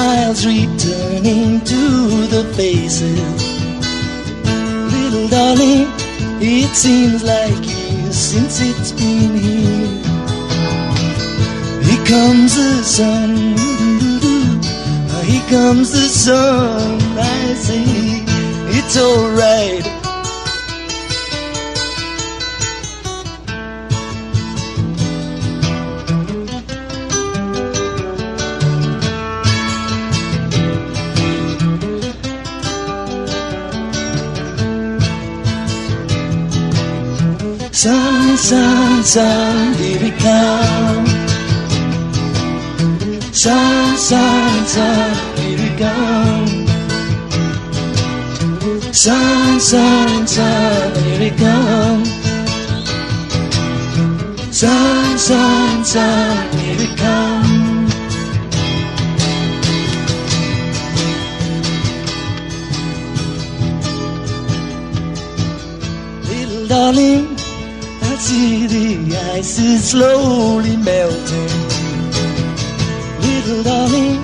[0.00, 1.82] Smiles returning to
[2.34, 3.20] the faces.
[4.94, 5.88] Little darling,
[6.40, 9.88] it seems like years since it's been here.
[11.86, 13.36] Here comes the sun.
[15.30, 16.98] Here comes the sun.
[17.18, 17.84] I say
[18.78, 19.89] it's alright.
[38.40, 41.06] sun, sun, sun, here we come.
[43.32, 46.66] Sun, sun, sun, here we come.
[48.92, 52.04] Sun, sun, sun, here we come.
[54.52, 57.60] Sun, sun, sun, here we come.
[66.68, 67.39] Darling,
[68.20, 71.52] see the ice is slowly melting.
[73.24, 74.20] Little darling,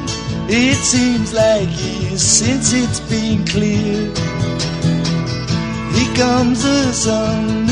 [0.48, 4.12] it seems like years since it's been clear.
[5.94, 7.68] Here comes the sun,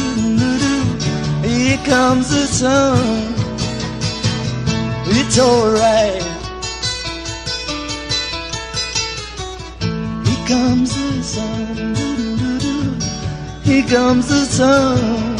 [1.44, 3.34] here comes the sun.
[5.06, 6.22] It's alright.
[10.26, 11.94] Here comes the sun,
[13.62, 15.33] here comes the sun.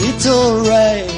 [0.00, 1.10] It's alright.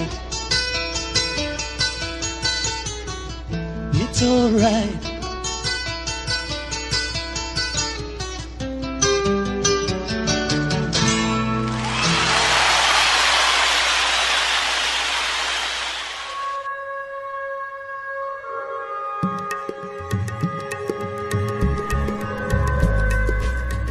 [3.92, 5.10] It's alright.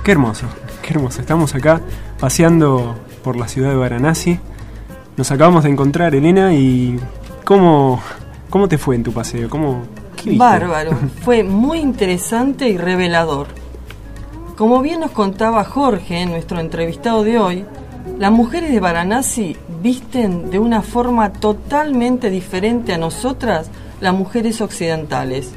[0.04, 0.48] Qué hermoso,
[0.82, 1.22] qué hermoso.
[1.22, 1.82] Estamos acá
[2.20, 4.40] paseando por la ciudad de Varanasi.
[5.20, 6.98] Nos acabamos de encontrar, Elena, y
[7.44, 8.00] ¿cómo,
[8.50, 9.50] cómo te fue en tu paseo?
[9.50, 9.82] ¿Cómo,
[10.16, 10.38] qué viste?
[10.38, 13.48] Bárbaro, fue muy interesante y revelador.
[14.56, 17.66] Como bien nos contaba Jorge, nuestro entrevistado de hoy,
[18.18, 25.52] las mujeres de Varanasi visten de una forma totalmente diferente a nosotras, las mujeres occidentales.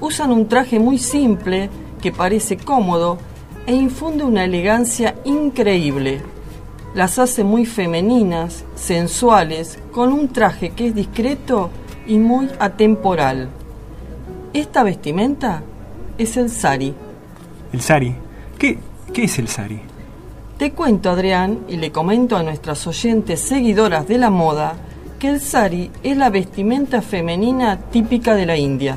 [0.00, 1.70] Usan un traje muy simple,
[2.02, 3.18] que parece cómodo,
[3.64, 6.20] e infunde una elegancia increíble.
[6.96, 11.68] Las hace muy femeninas, sensuales, con un traje que es discreto
[12.06, 13.50] y muy atemporal.
[14.54, 15.62] Esta vestimenta
[16.16, 16.94] es el sari.
[17.70, 18.14] El sari.
[18.58, 18.78] ¿Qué,
[19.12, 19.78] qué es el sari?
[20.56, 24.76] Te cuento, Adrián, y le comento a nuestras oyentes seguidoras de la moda,
[25.18, 28.96] que el sari es la vestimenta femenina típica de la India.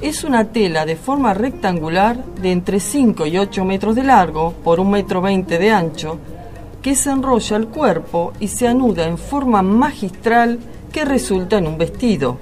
[0.00, 4.80] Es una tela de forma rectangular de entre 5 y 8 metros de largo por
[4.80, 6.16] 1 metro 20 de ancho,
[6.80, 10.58] que se enrolla al cuerpo y se anuda en forma magistral
[10.90, 12.38] que resulta en un vestido.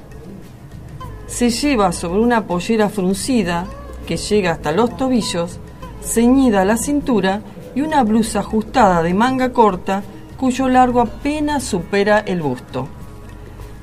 [1.26, 3.66] Se lleva sobre una pollera fruncida
[4.06, 5.58] que llega hasta los tobillos,
[6.00, 7.42] ceñida a la cintura
[7.74, 10.04] y una blusa ajustada de manga corta
[10.38, 12.86] cuyo largo apenas supera el busto.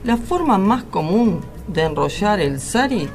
[0.06, 3.10] La forma más común de enrollar el sari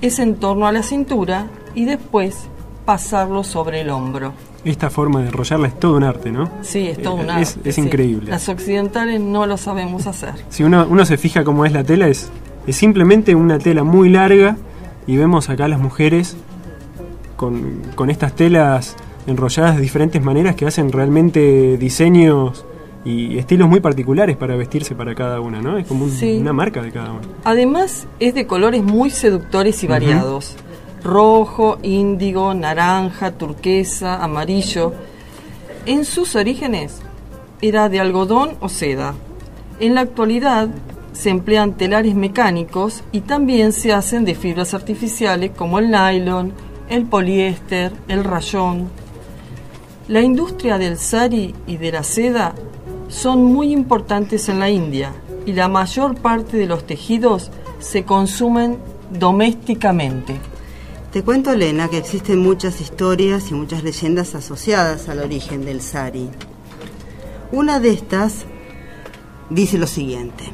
[0.00, 2.48] es en torno a la cintura y después
[2.84, 4.32] pasarlo sobre el hombro.
[4.64, 6.50] Esta forma de enrollarla es todo un arte, ¿no?
[6.62, 7.80] Sí, es todo Eh, un es- arte, es sí.
[7.80, 8.30] increíble.
[8.30, 10.32] Las occidentales no lo sabemos hacer.
[10.48, 12.30] Si uno, uno se fija cómo es la tela, es,
[12.66, 14.56] es simplemente una tela muy larga
[15.06, 16.36] y vemos acá las mujeres
[17.36, 18.96] con, con estas telas
[19.26, 22.64] enrolladas de diferentes maneras que hacen realmente diseños
[23.08, 25.78] y estilos muy particulares para vestirse para cada una, ¿no?
[25.78, 26.36] Es como un- Sí.
[26.40, 27.22] una marca de cada una.
[27.44, 30.56] Además, es de colores muy seductores y variados.
[31.02, 34.92] Rojo, índigo, naranja, turquesa, amarillo.
[35.86, 37.00] En sus orígenes
[37.62, 39.14] era de algodón o seda.
[39.80, 40.68] En la actualidad
[41.12, 46.52] se emplean telares mecánicos y también se hacen de fibras artificiales como el nylon,
[46.90, 48.88] el poliéster, el rayón.
[50.08, 52.54] La industria del sari y de la seda
[53.08, 55.12] son muy importantes en la India
[55.46, 58.78] y la mayor parte de los tejidos se consumen
[59.18, 60.38] domésticamente.
[61.12, 66.28] Te cuento, Elena, que existen muchas historias y muchas leyendas asociadas al origen del sari.
[67.50, 68.44] Una de estas
[69.48, 70.44] dice lo siguiente,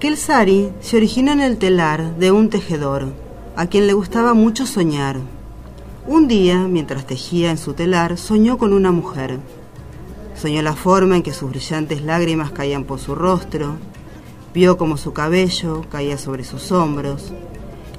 [0.00, 3.12] que el sari se originó en el telar de un tejedor,
[3.54, 5.18] a quien le gustaba mucho soñar.
[6.08, 9.38] Un día, mientras tejía en su telar, soñó con una mujer.
[10.34, 13.76] Soñó la forma en que sus brillantes lágrimas caían por su rostro,
[14.52, 17.32] vio como su cabello caía sobre sus hombros,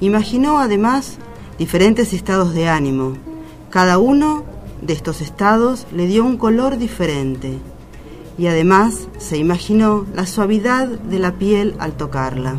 [0.00, 1.16] Imaginó además
[1.58, 3.14] diferentes estados de ánimo.
[3.70, 4.44] Cada uno
[4.82, 7.58] de estos estados le dio un color diferente.
[8.36, 12.56] Y además se imaginó la suavidad de la piel al tocarla.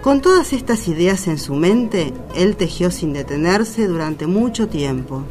[0.00, 5.24] Con todas estas ideas en su mente, él tejió sin detenerse durante mucho tiempo.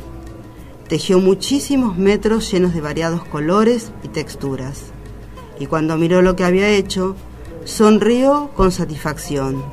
[0.91, 4.91] Tejió muchísimos metros llenos de variados colores y texturas.
[5.57, 7.15] Y cuando miró lo que había hecho,
[7.63, 9.63] sonrió con satisfacción.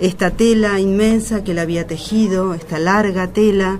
[0.00, 3.78] Esta tela inmensa que él había tejido, esta larga tela,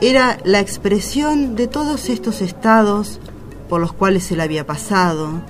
[0.00, 3.20] era la expresión de todos estos estados
[3.68, 5.42] por los cuales él había pasado,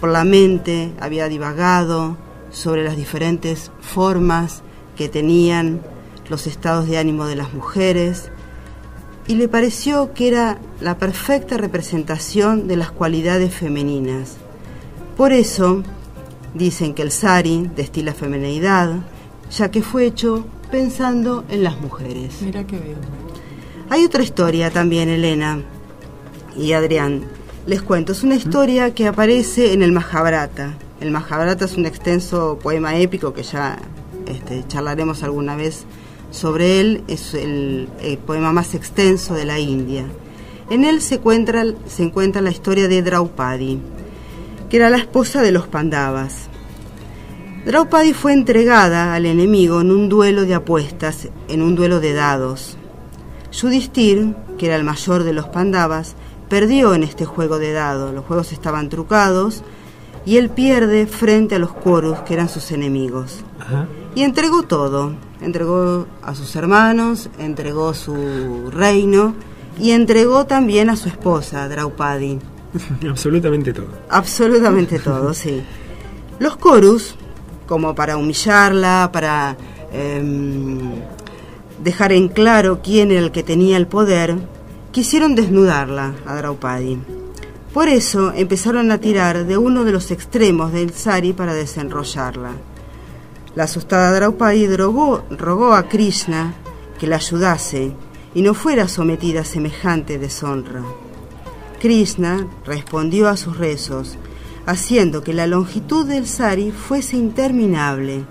[0.00, 2.16] por la mente había divagado
[2.52, 4.62] sobre las diferentes formas
[4.94, 5.80] que tenían
[6.28, 8.30] los estados de ánimo de las mujeres,
[9.26, 14.36] y le pareció que era la perfecta representación de las cualidades femeninas.
[15.16, 15.82] Por eso,
[16.54, 18.96] dicen que el sari destila feminidad,
[19.50, 22.42] ya que fue hecho pensando en las mujeres.
[22.42, 22.96] Mira qué bien.
[23.90, 25.62] Hay otra historia también, Elena
[26.56, 27.22] y Adrián.
[27.66, 30.74] Les cuento, es una historia que aparece en el Mahabharata.
[31.00, 33.78] El Mahabharata es un extenso poema épico que ya
[34.26, 35.84] este, charlaremos alguna vez
[36.34, 37.04] sobre él.
[37.08, 40.04] Es el, el poema más extenso de la India.
[40.70, 43.78] En él se encuentra, se encuentra la historia de Draupadi,
[44.68, 46.48] que era la esposa de los Pandavas.
[47.66, 52.76] Draupadi fue entregada al enemigo en un duelo de apuestas, en un duelo de dados.
[53.52, 56.14] Yudhishthir, que era el mayor de los Pandavas,
[56.48, 58.12] perdió en este juego de dados.
[58.14, 59.62] Los juegos estaban trucados
[60.26, 63.44] y él pierde frente a los Korus, que eran sus enemigos.
[64.14, 65.12] Y entregó todo.
[65.40, 69.34] Entregó a sus hermanos, entregó su reino
[69.78, 72.38] y entregó también a su esposa, Draupadi.
[73.08, 73.88] Absolutamente todo.
[74.08, 75.62] Absolutamente todo, sí.
[76.38, 77.16] Los Korus,
[77.66, 79.56] como para humillarla, para
[79.92, 80.92] em,
[81.82, 84.36] dejar en claro quién era el que tenía el poder,
[84.92, 86.98] quisieron desnudarla a Draupadi.
[87.72, 92.52] Por eso empezaron a tirar de uno de los extremos del sari para desenrollarla.
[93.54, 96.54] La asustada Draupadi rogó, rogó a Krishna
[96.98, 97.92] que la ayudase
[98.34, 100.82] y no fuera sometida a semejante deshonra.
[101.80, 104.16] Krishna respondió a sus rezos,
[104.66, 108.24] haciendo que la longitud del sari fuese interminable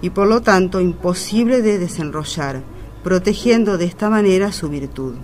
[0.00, 2.62] y por lo tanto imposible de desenrollar,
[3.04, 5.14] protegiendo de esta manera su virtud.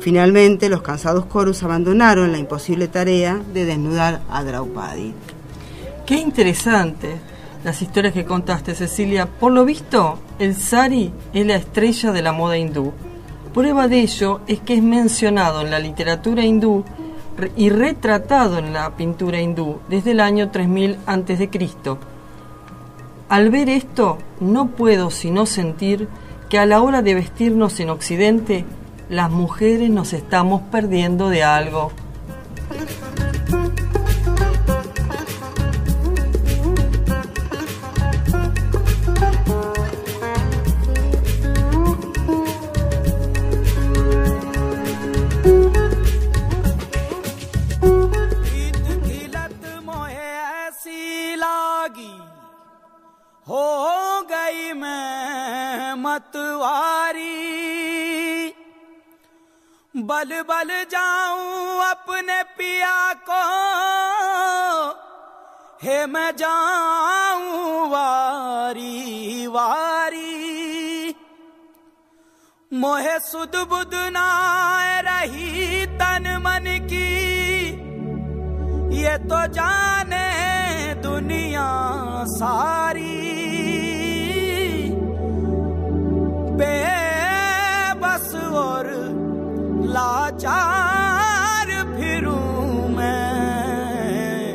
[0.00, 5.14] Finalmente, los cansados Corus abandonaron la imposible tarea de desnudar a Draupadi.
[6.06, 7.20] Qué interesante
[7.64, 9.26] las historias que contaste, Cecilia.
[9.26, 12.92] Por lo visto, el sari es la estrella de la moda hindú.
[13.54, 16.84] Prueba de ello es que es mencionado en la literatura hindú
[17.56, 21.50] y retratado en la pintura hindú desde el año 3000 a.C.
[23.28, 26.08] Al ver esto, no puedo sino sentir
[26.50, 28.64] que a la hora de vestirnos en Occidente,
[29.08, 31.92] las mujeres nos estamos perdiendo de algo.
[56.14, 57.34] मतवारी
[59.96, 63.40] बल बल जाऊँ अपने पिया को।
[65.82, 71.14] हे मैं जाऊँ वारी वारी।
[72.72, 74.28] मोहे सुध बुध ना
[75.00, 77.10] रही तन मन की।
[79.02, 80.28] ये तो जाने
[80.94, 81.68] दुनिया
[82.26, 82.93] सारी।
[86.56, 88.86] बेबस और
[89.86, 94.54] लाचार फिरूं मैं।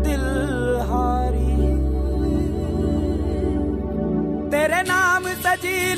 [0.02, 0.26] दिल
[0.90, 1.56] हारी।
[4.50, 5.94] तेरे नाम से जी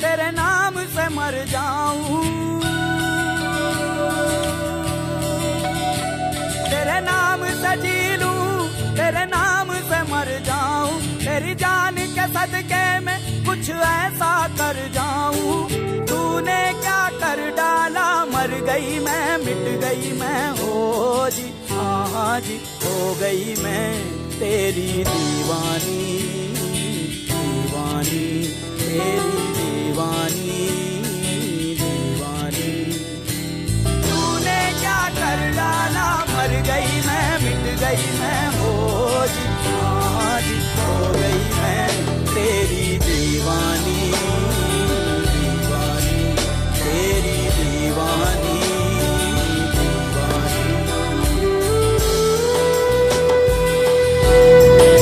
[0.00, 2.69] तेरे नाम से मर जाऊँ।
[12.40, 15.56] सदके में कुछ ऐसा कर जाऊँ।
[16.06, 18.04] तूने क्या कर डाला?
[18.24, 23.92] मर गई मैं, मिट गई मैं। हो जी हाँ जी, हो गई मैं
[24.38, 26.06] तेरी दीवानी
[27.28, 28.28] दीवानी,
[28.80, 30.66] तेरी दीवानी
[31.82, 32.72] दीवानी।
[34.08, 36.08] तूने क्या कर डाला?
[36.32, 41.29] मर गई मैं, मिट गई मैं। हो जी हाँ गई
[43.39, 43.99] दीवानी
[45.27, 46.23] दीवानी
[46.79, 48.57] तेरी दीवानी
[54.85, 54.98] इश्क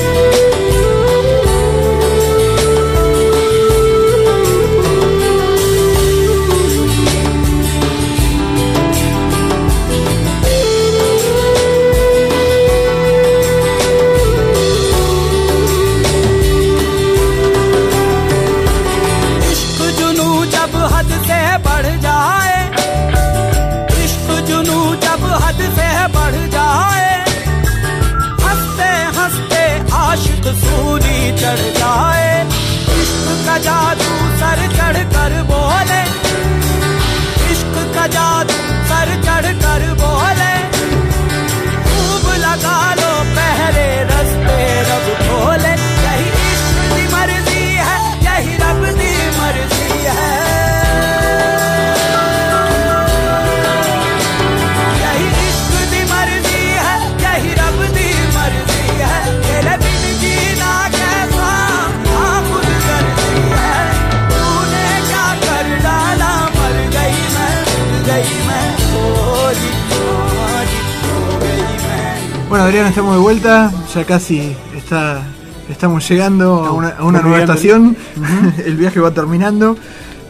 [72.69, 73.73] Adrián, estamos de vuelta.
[73.95, 75.23] Ya casi está,
[75.71, 77.97] estamos llegando a una, a una nueva estación.
[78.63, 79.75] El viaje va terminando.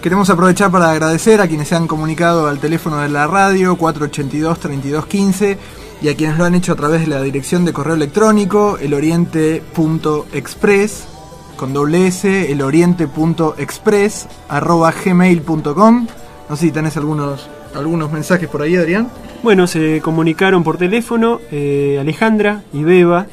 [0.01, 5.57] Queremos aprovechar para agradecer a quienes se han comunicado al teléfono de la radio 482-3215
[6.01, 11.09] y a quienes lo han hecho a través de la dirección de correo electrónico eloriente.express
[11.57, 16.07] con doble S, eloriente.express arroba gmail.com.
[16.49, 19.09] No sé si tenés algunos, algunos mensajes por ahí, Adrián.
[19.43, 23.27] Bueno, se comunicaron por teléfono eh, Alejandra y Beba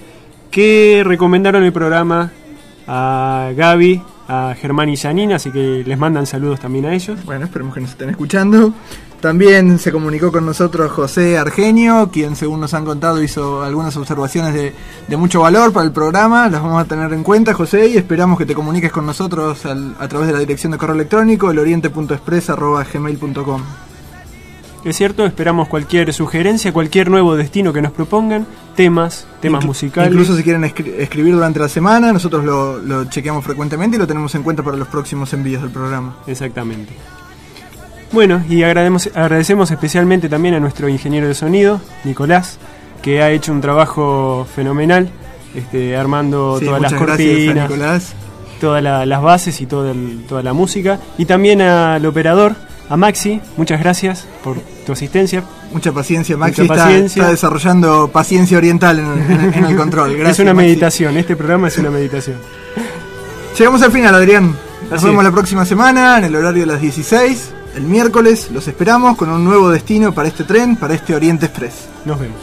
[0.52, 2.32] que recomendaron el programa
[2.88, 7.24] a Gaby, a Germán y Janina, así que les mandan saludos también a ellos.
[7.26, 8.74] Bueno, esperemos que nos estén escuchando.
[9.22, 14.54] También se comunicó con nosotros José Argenio, quien según nos han contado hizo algunas observaciones
[14.54, 14.72] de,
[15.08, 16.48] de mucho valor para el programa.
[16.48, 19.96] Las vamos a tener en cuenta, José, y esperamos que te comuniques con nosotros al-
[20.00, 23.62] a través de la dirección de correo electrónico, eloriente.express.gmail.com.
[24.86, 30.12] Es cierto, esperamos cualquier sugerencia, cualquier nuevo destino que nos propongan, temas, temas Inclu- musicales.
[30.12, 34.06] Incluso si quieren escri- escribir durante la semana, nosotros lo, lo chequeamos frecuentemente y lo
[34.06, 36.16] tenemos en cuenta para los próximos envíos del programa.
[36.28, 36.94] Exactamente.
[38.12, 42.60] Bueno, y agradecemos, agradecemos especialmente también a nuestro ingeniero de sonido, Nicolás,
[43.02, 45.10] que ha hecho un trabajo fenomenal,
[45.56, 48.14] este, armando Sí, todas las gracias cortinas,
[48.62, 51.00] todas la- las bases y toda, el- toda la música.
[51.18, 52.56] Y también al operador,
[52.88, 55.44] a Maxi, muchas gracias por tu asistencia.
[55.74, 57.22] Mucha paciencia, Maxi Mucha está, paciencia.
[57.24, 60.14] está desarrollando paciencia oriental en, en- en el control.
[60.18, 60.68] Gracias, es una Maxi.
[60.70, 62.38] meditación, este programa es una meditación.
[63.58, 64.56] Llegamos al final, Adrián.
[64.84, 65.26] Nos Así vemos es.
[65.30, 67.52] la próxima semana en el horario de las 16.
[67.76, 71.74] El miércoles los esperamos con un nuevo destino para este tren, para este Oriente Express.
[72.06, 72.38] Nos vemos.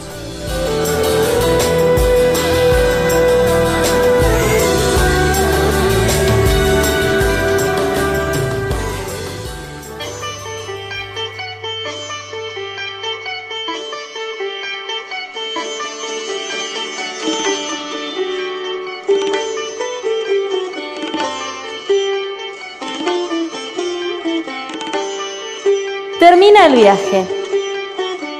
[26.65, 27.25] El viaje.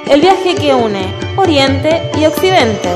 [0.08, 2.90] El viaje que une Oriente y Occidente.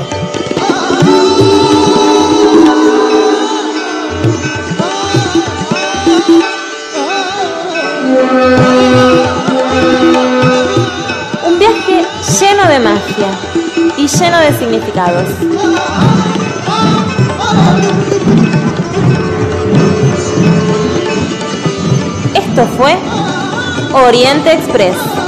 [11.45, 12.05] Un viaje
[12.39, 13.29] lleno de magia
[13.97, 15.27] y lleno de significados.
[22.33, 22.95] Esto fue
[23.93, 25.26] Oriente Express.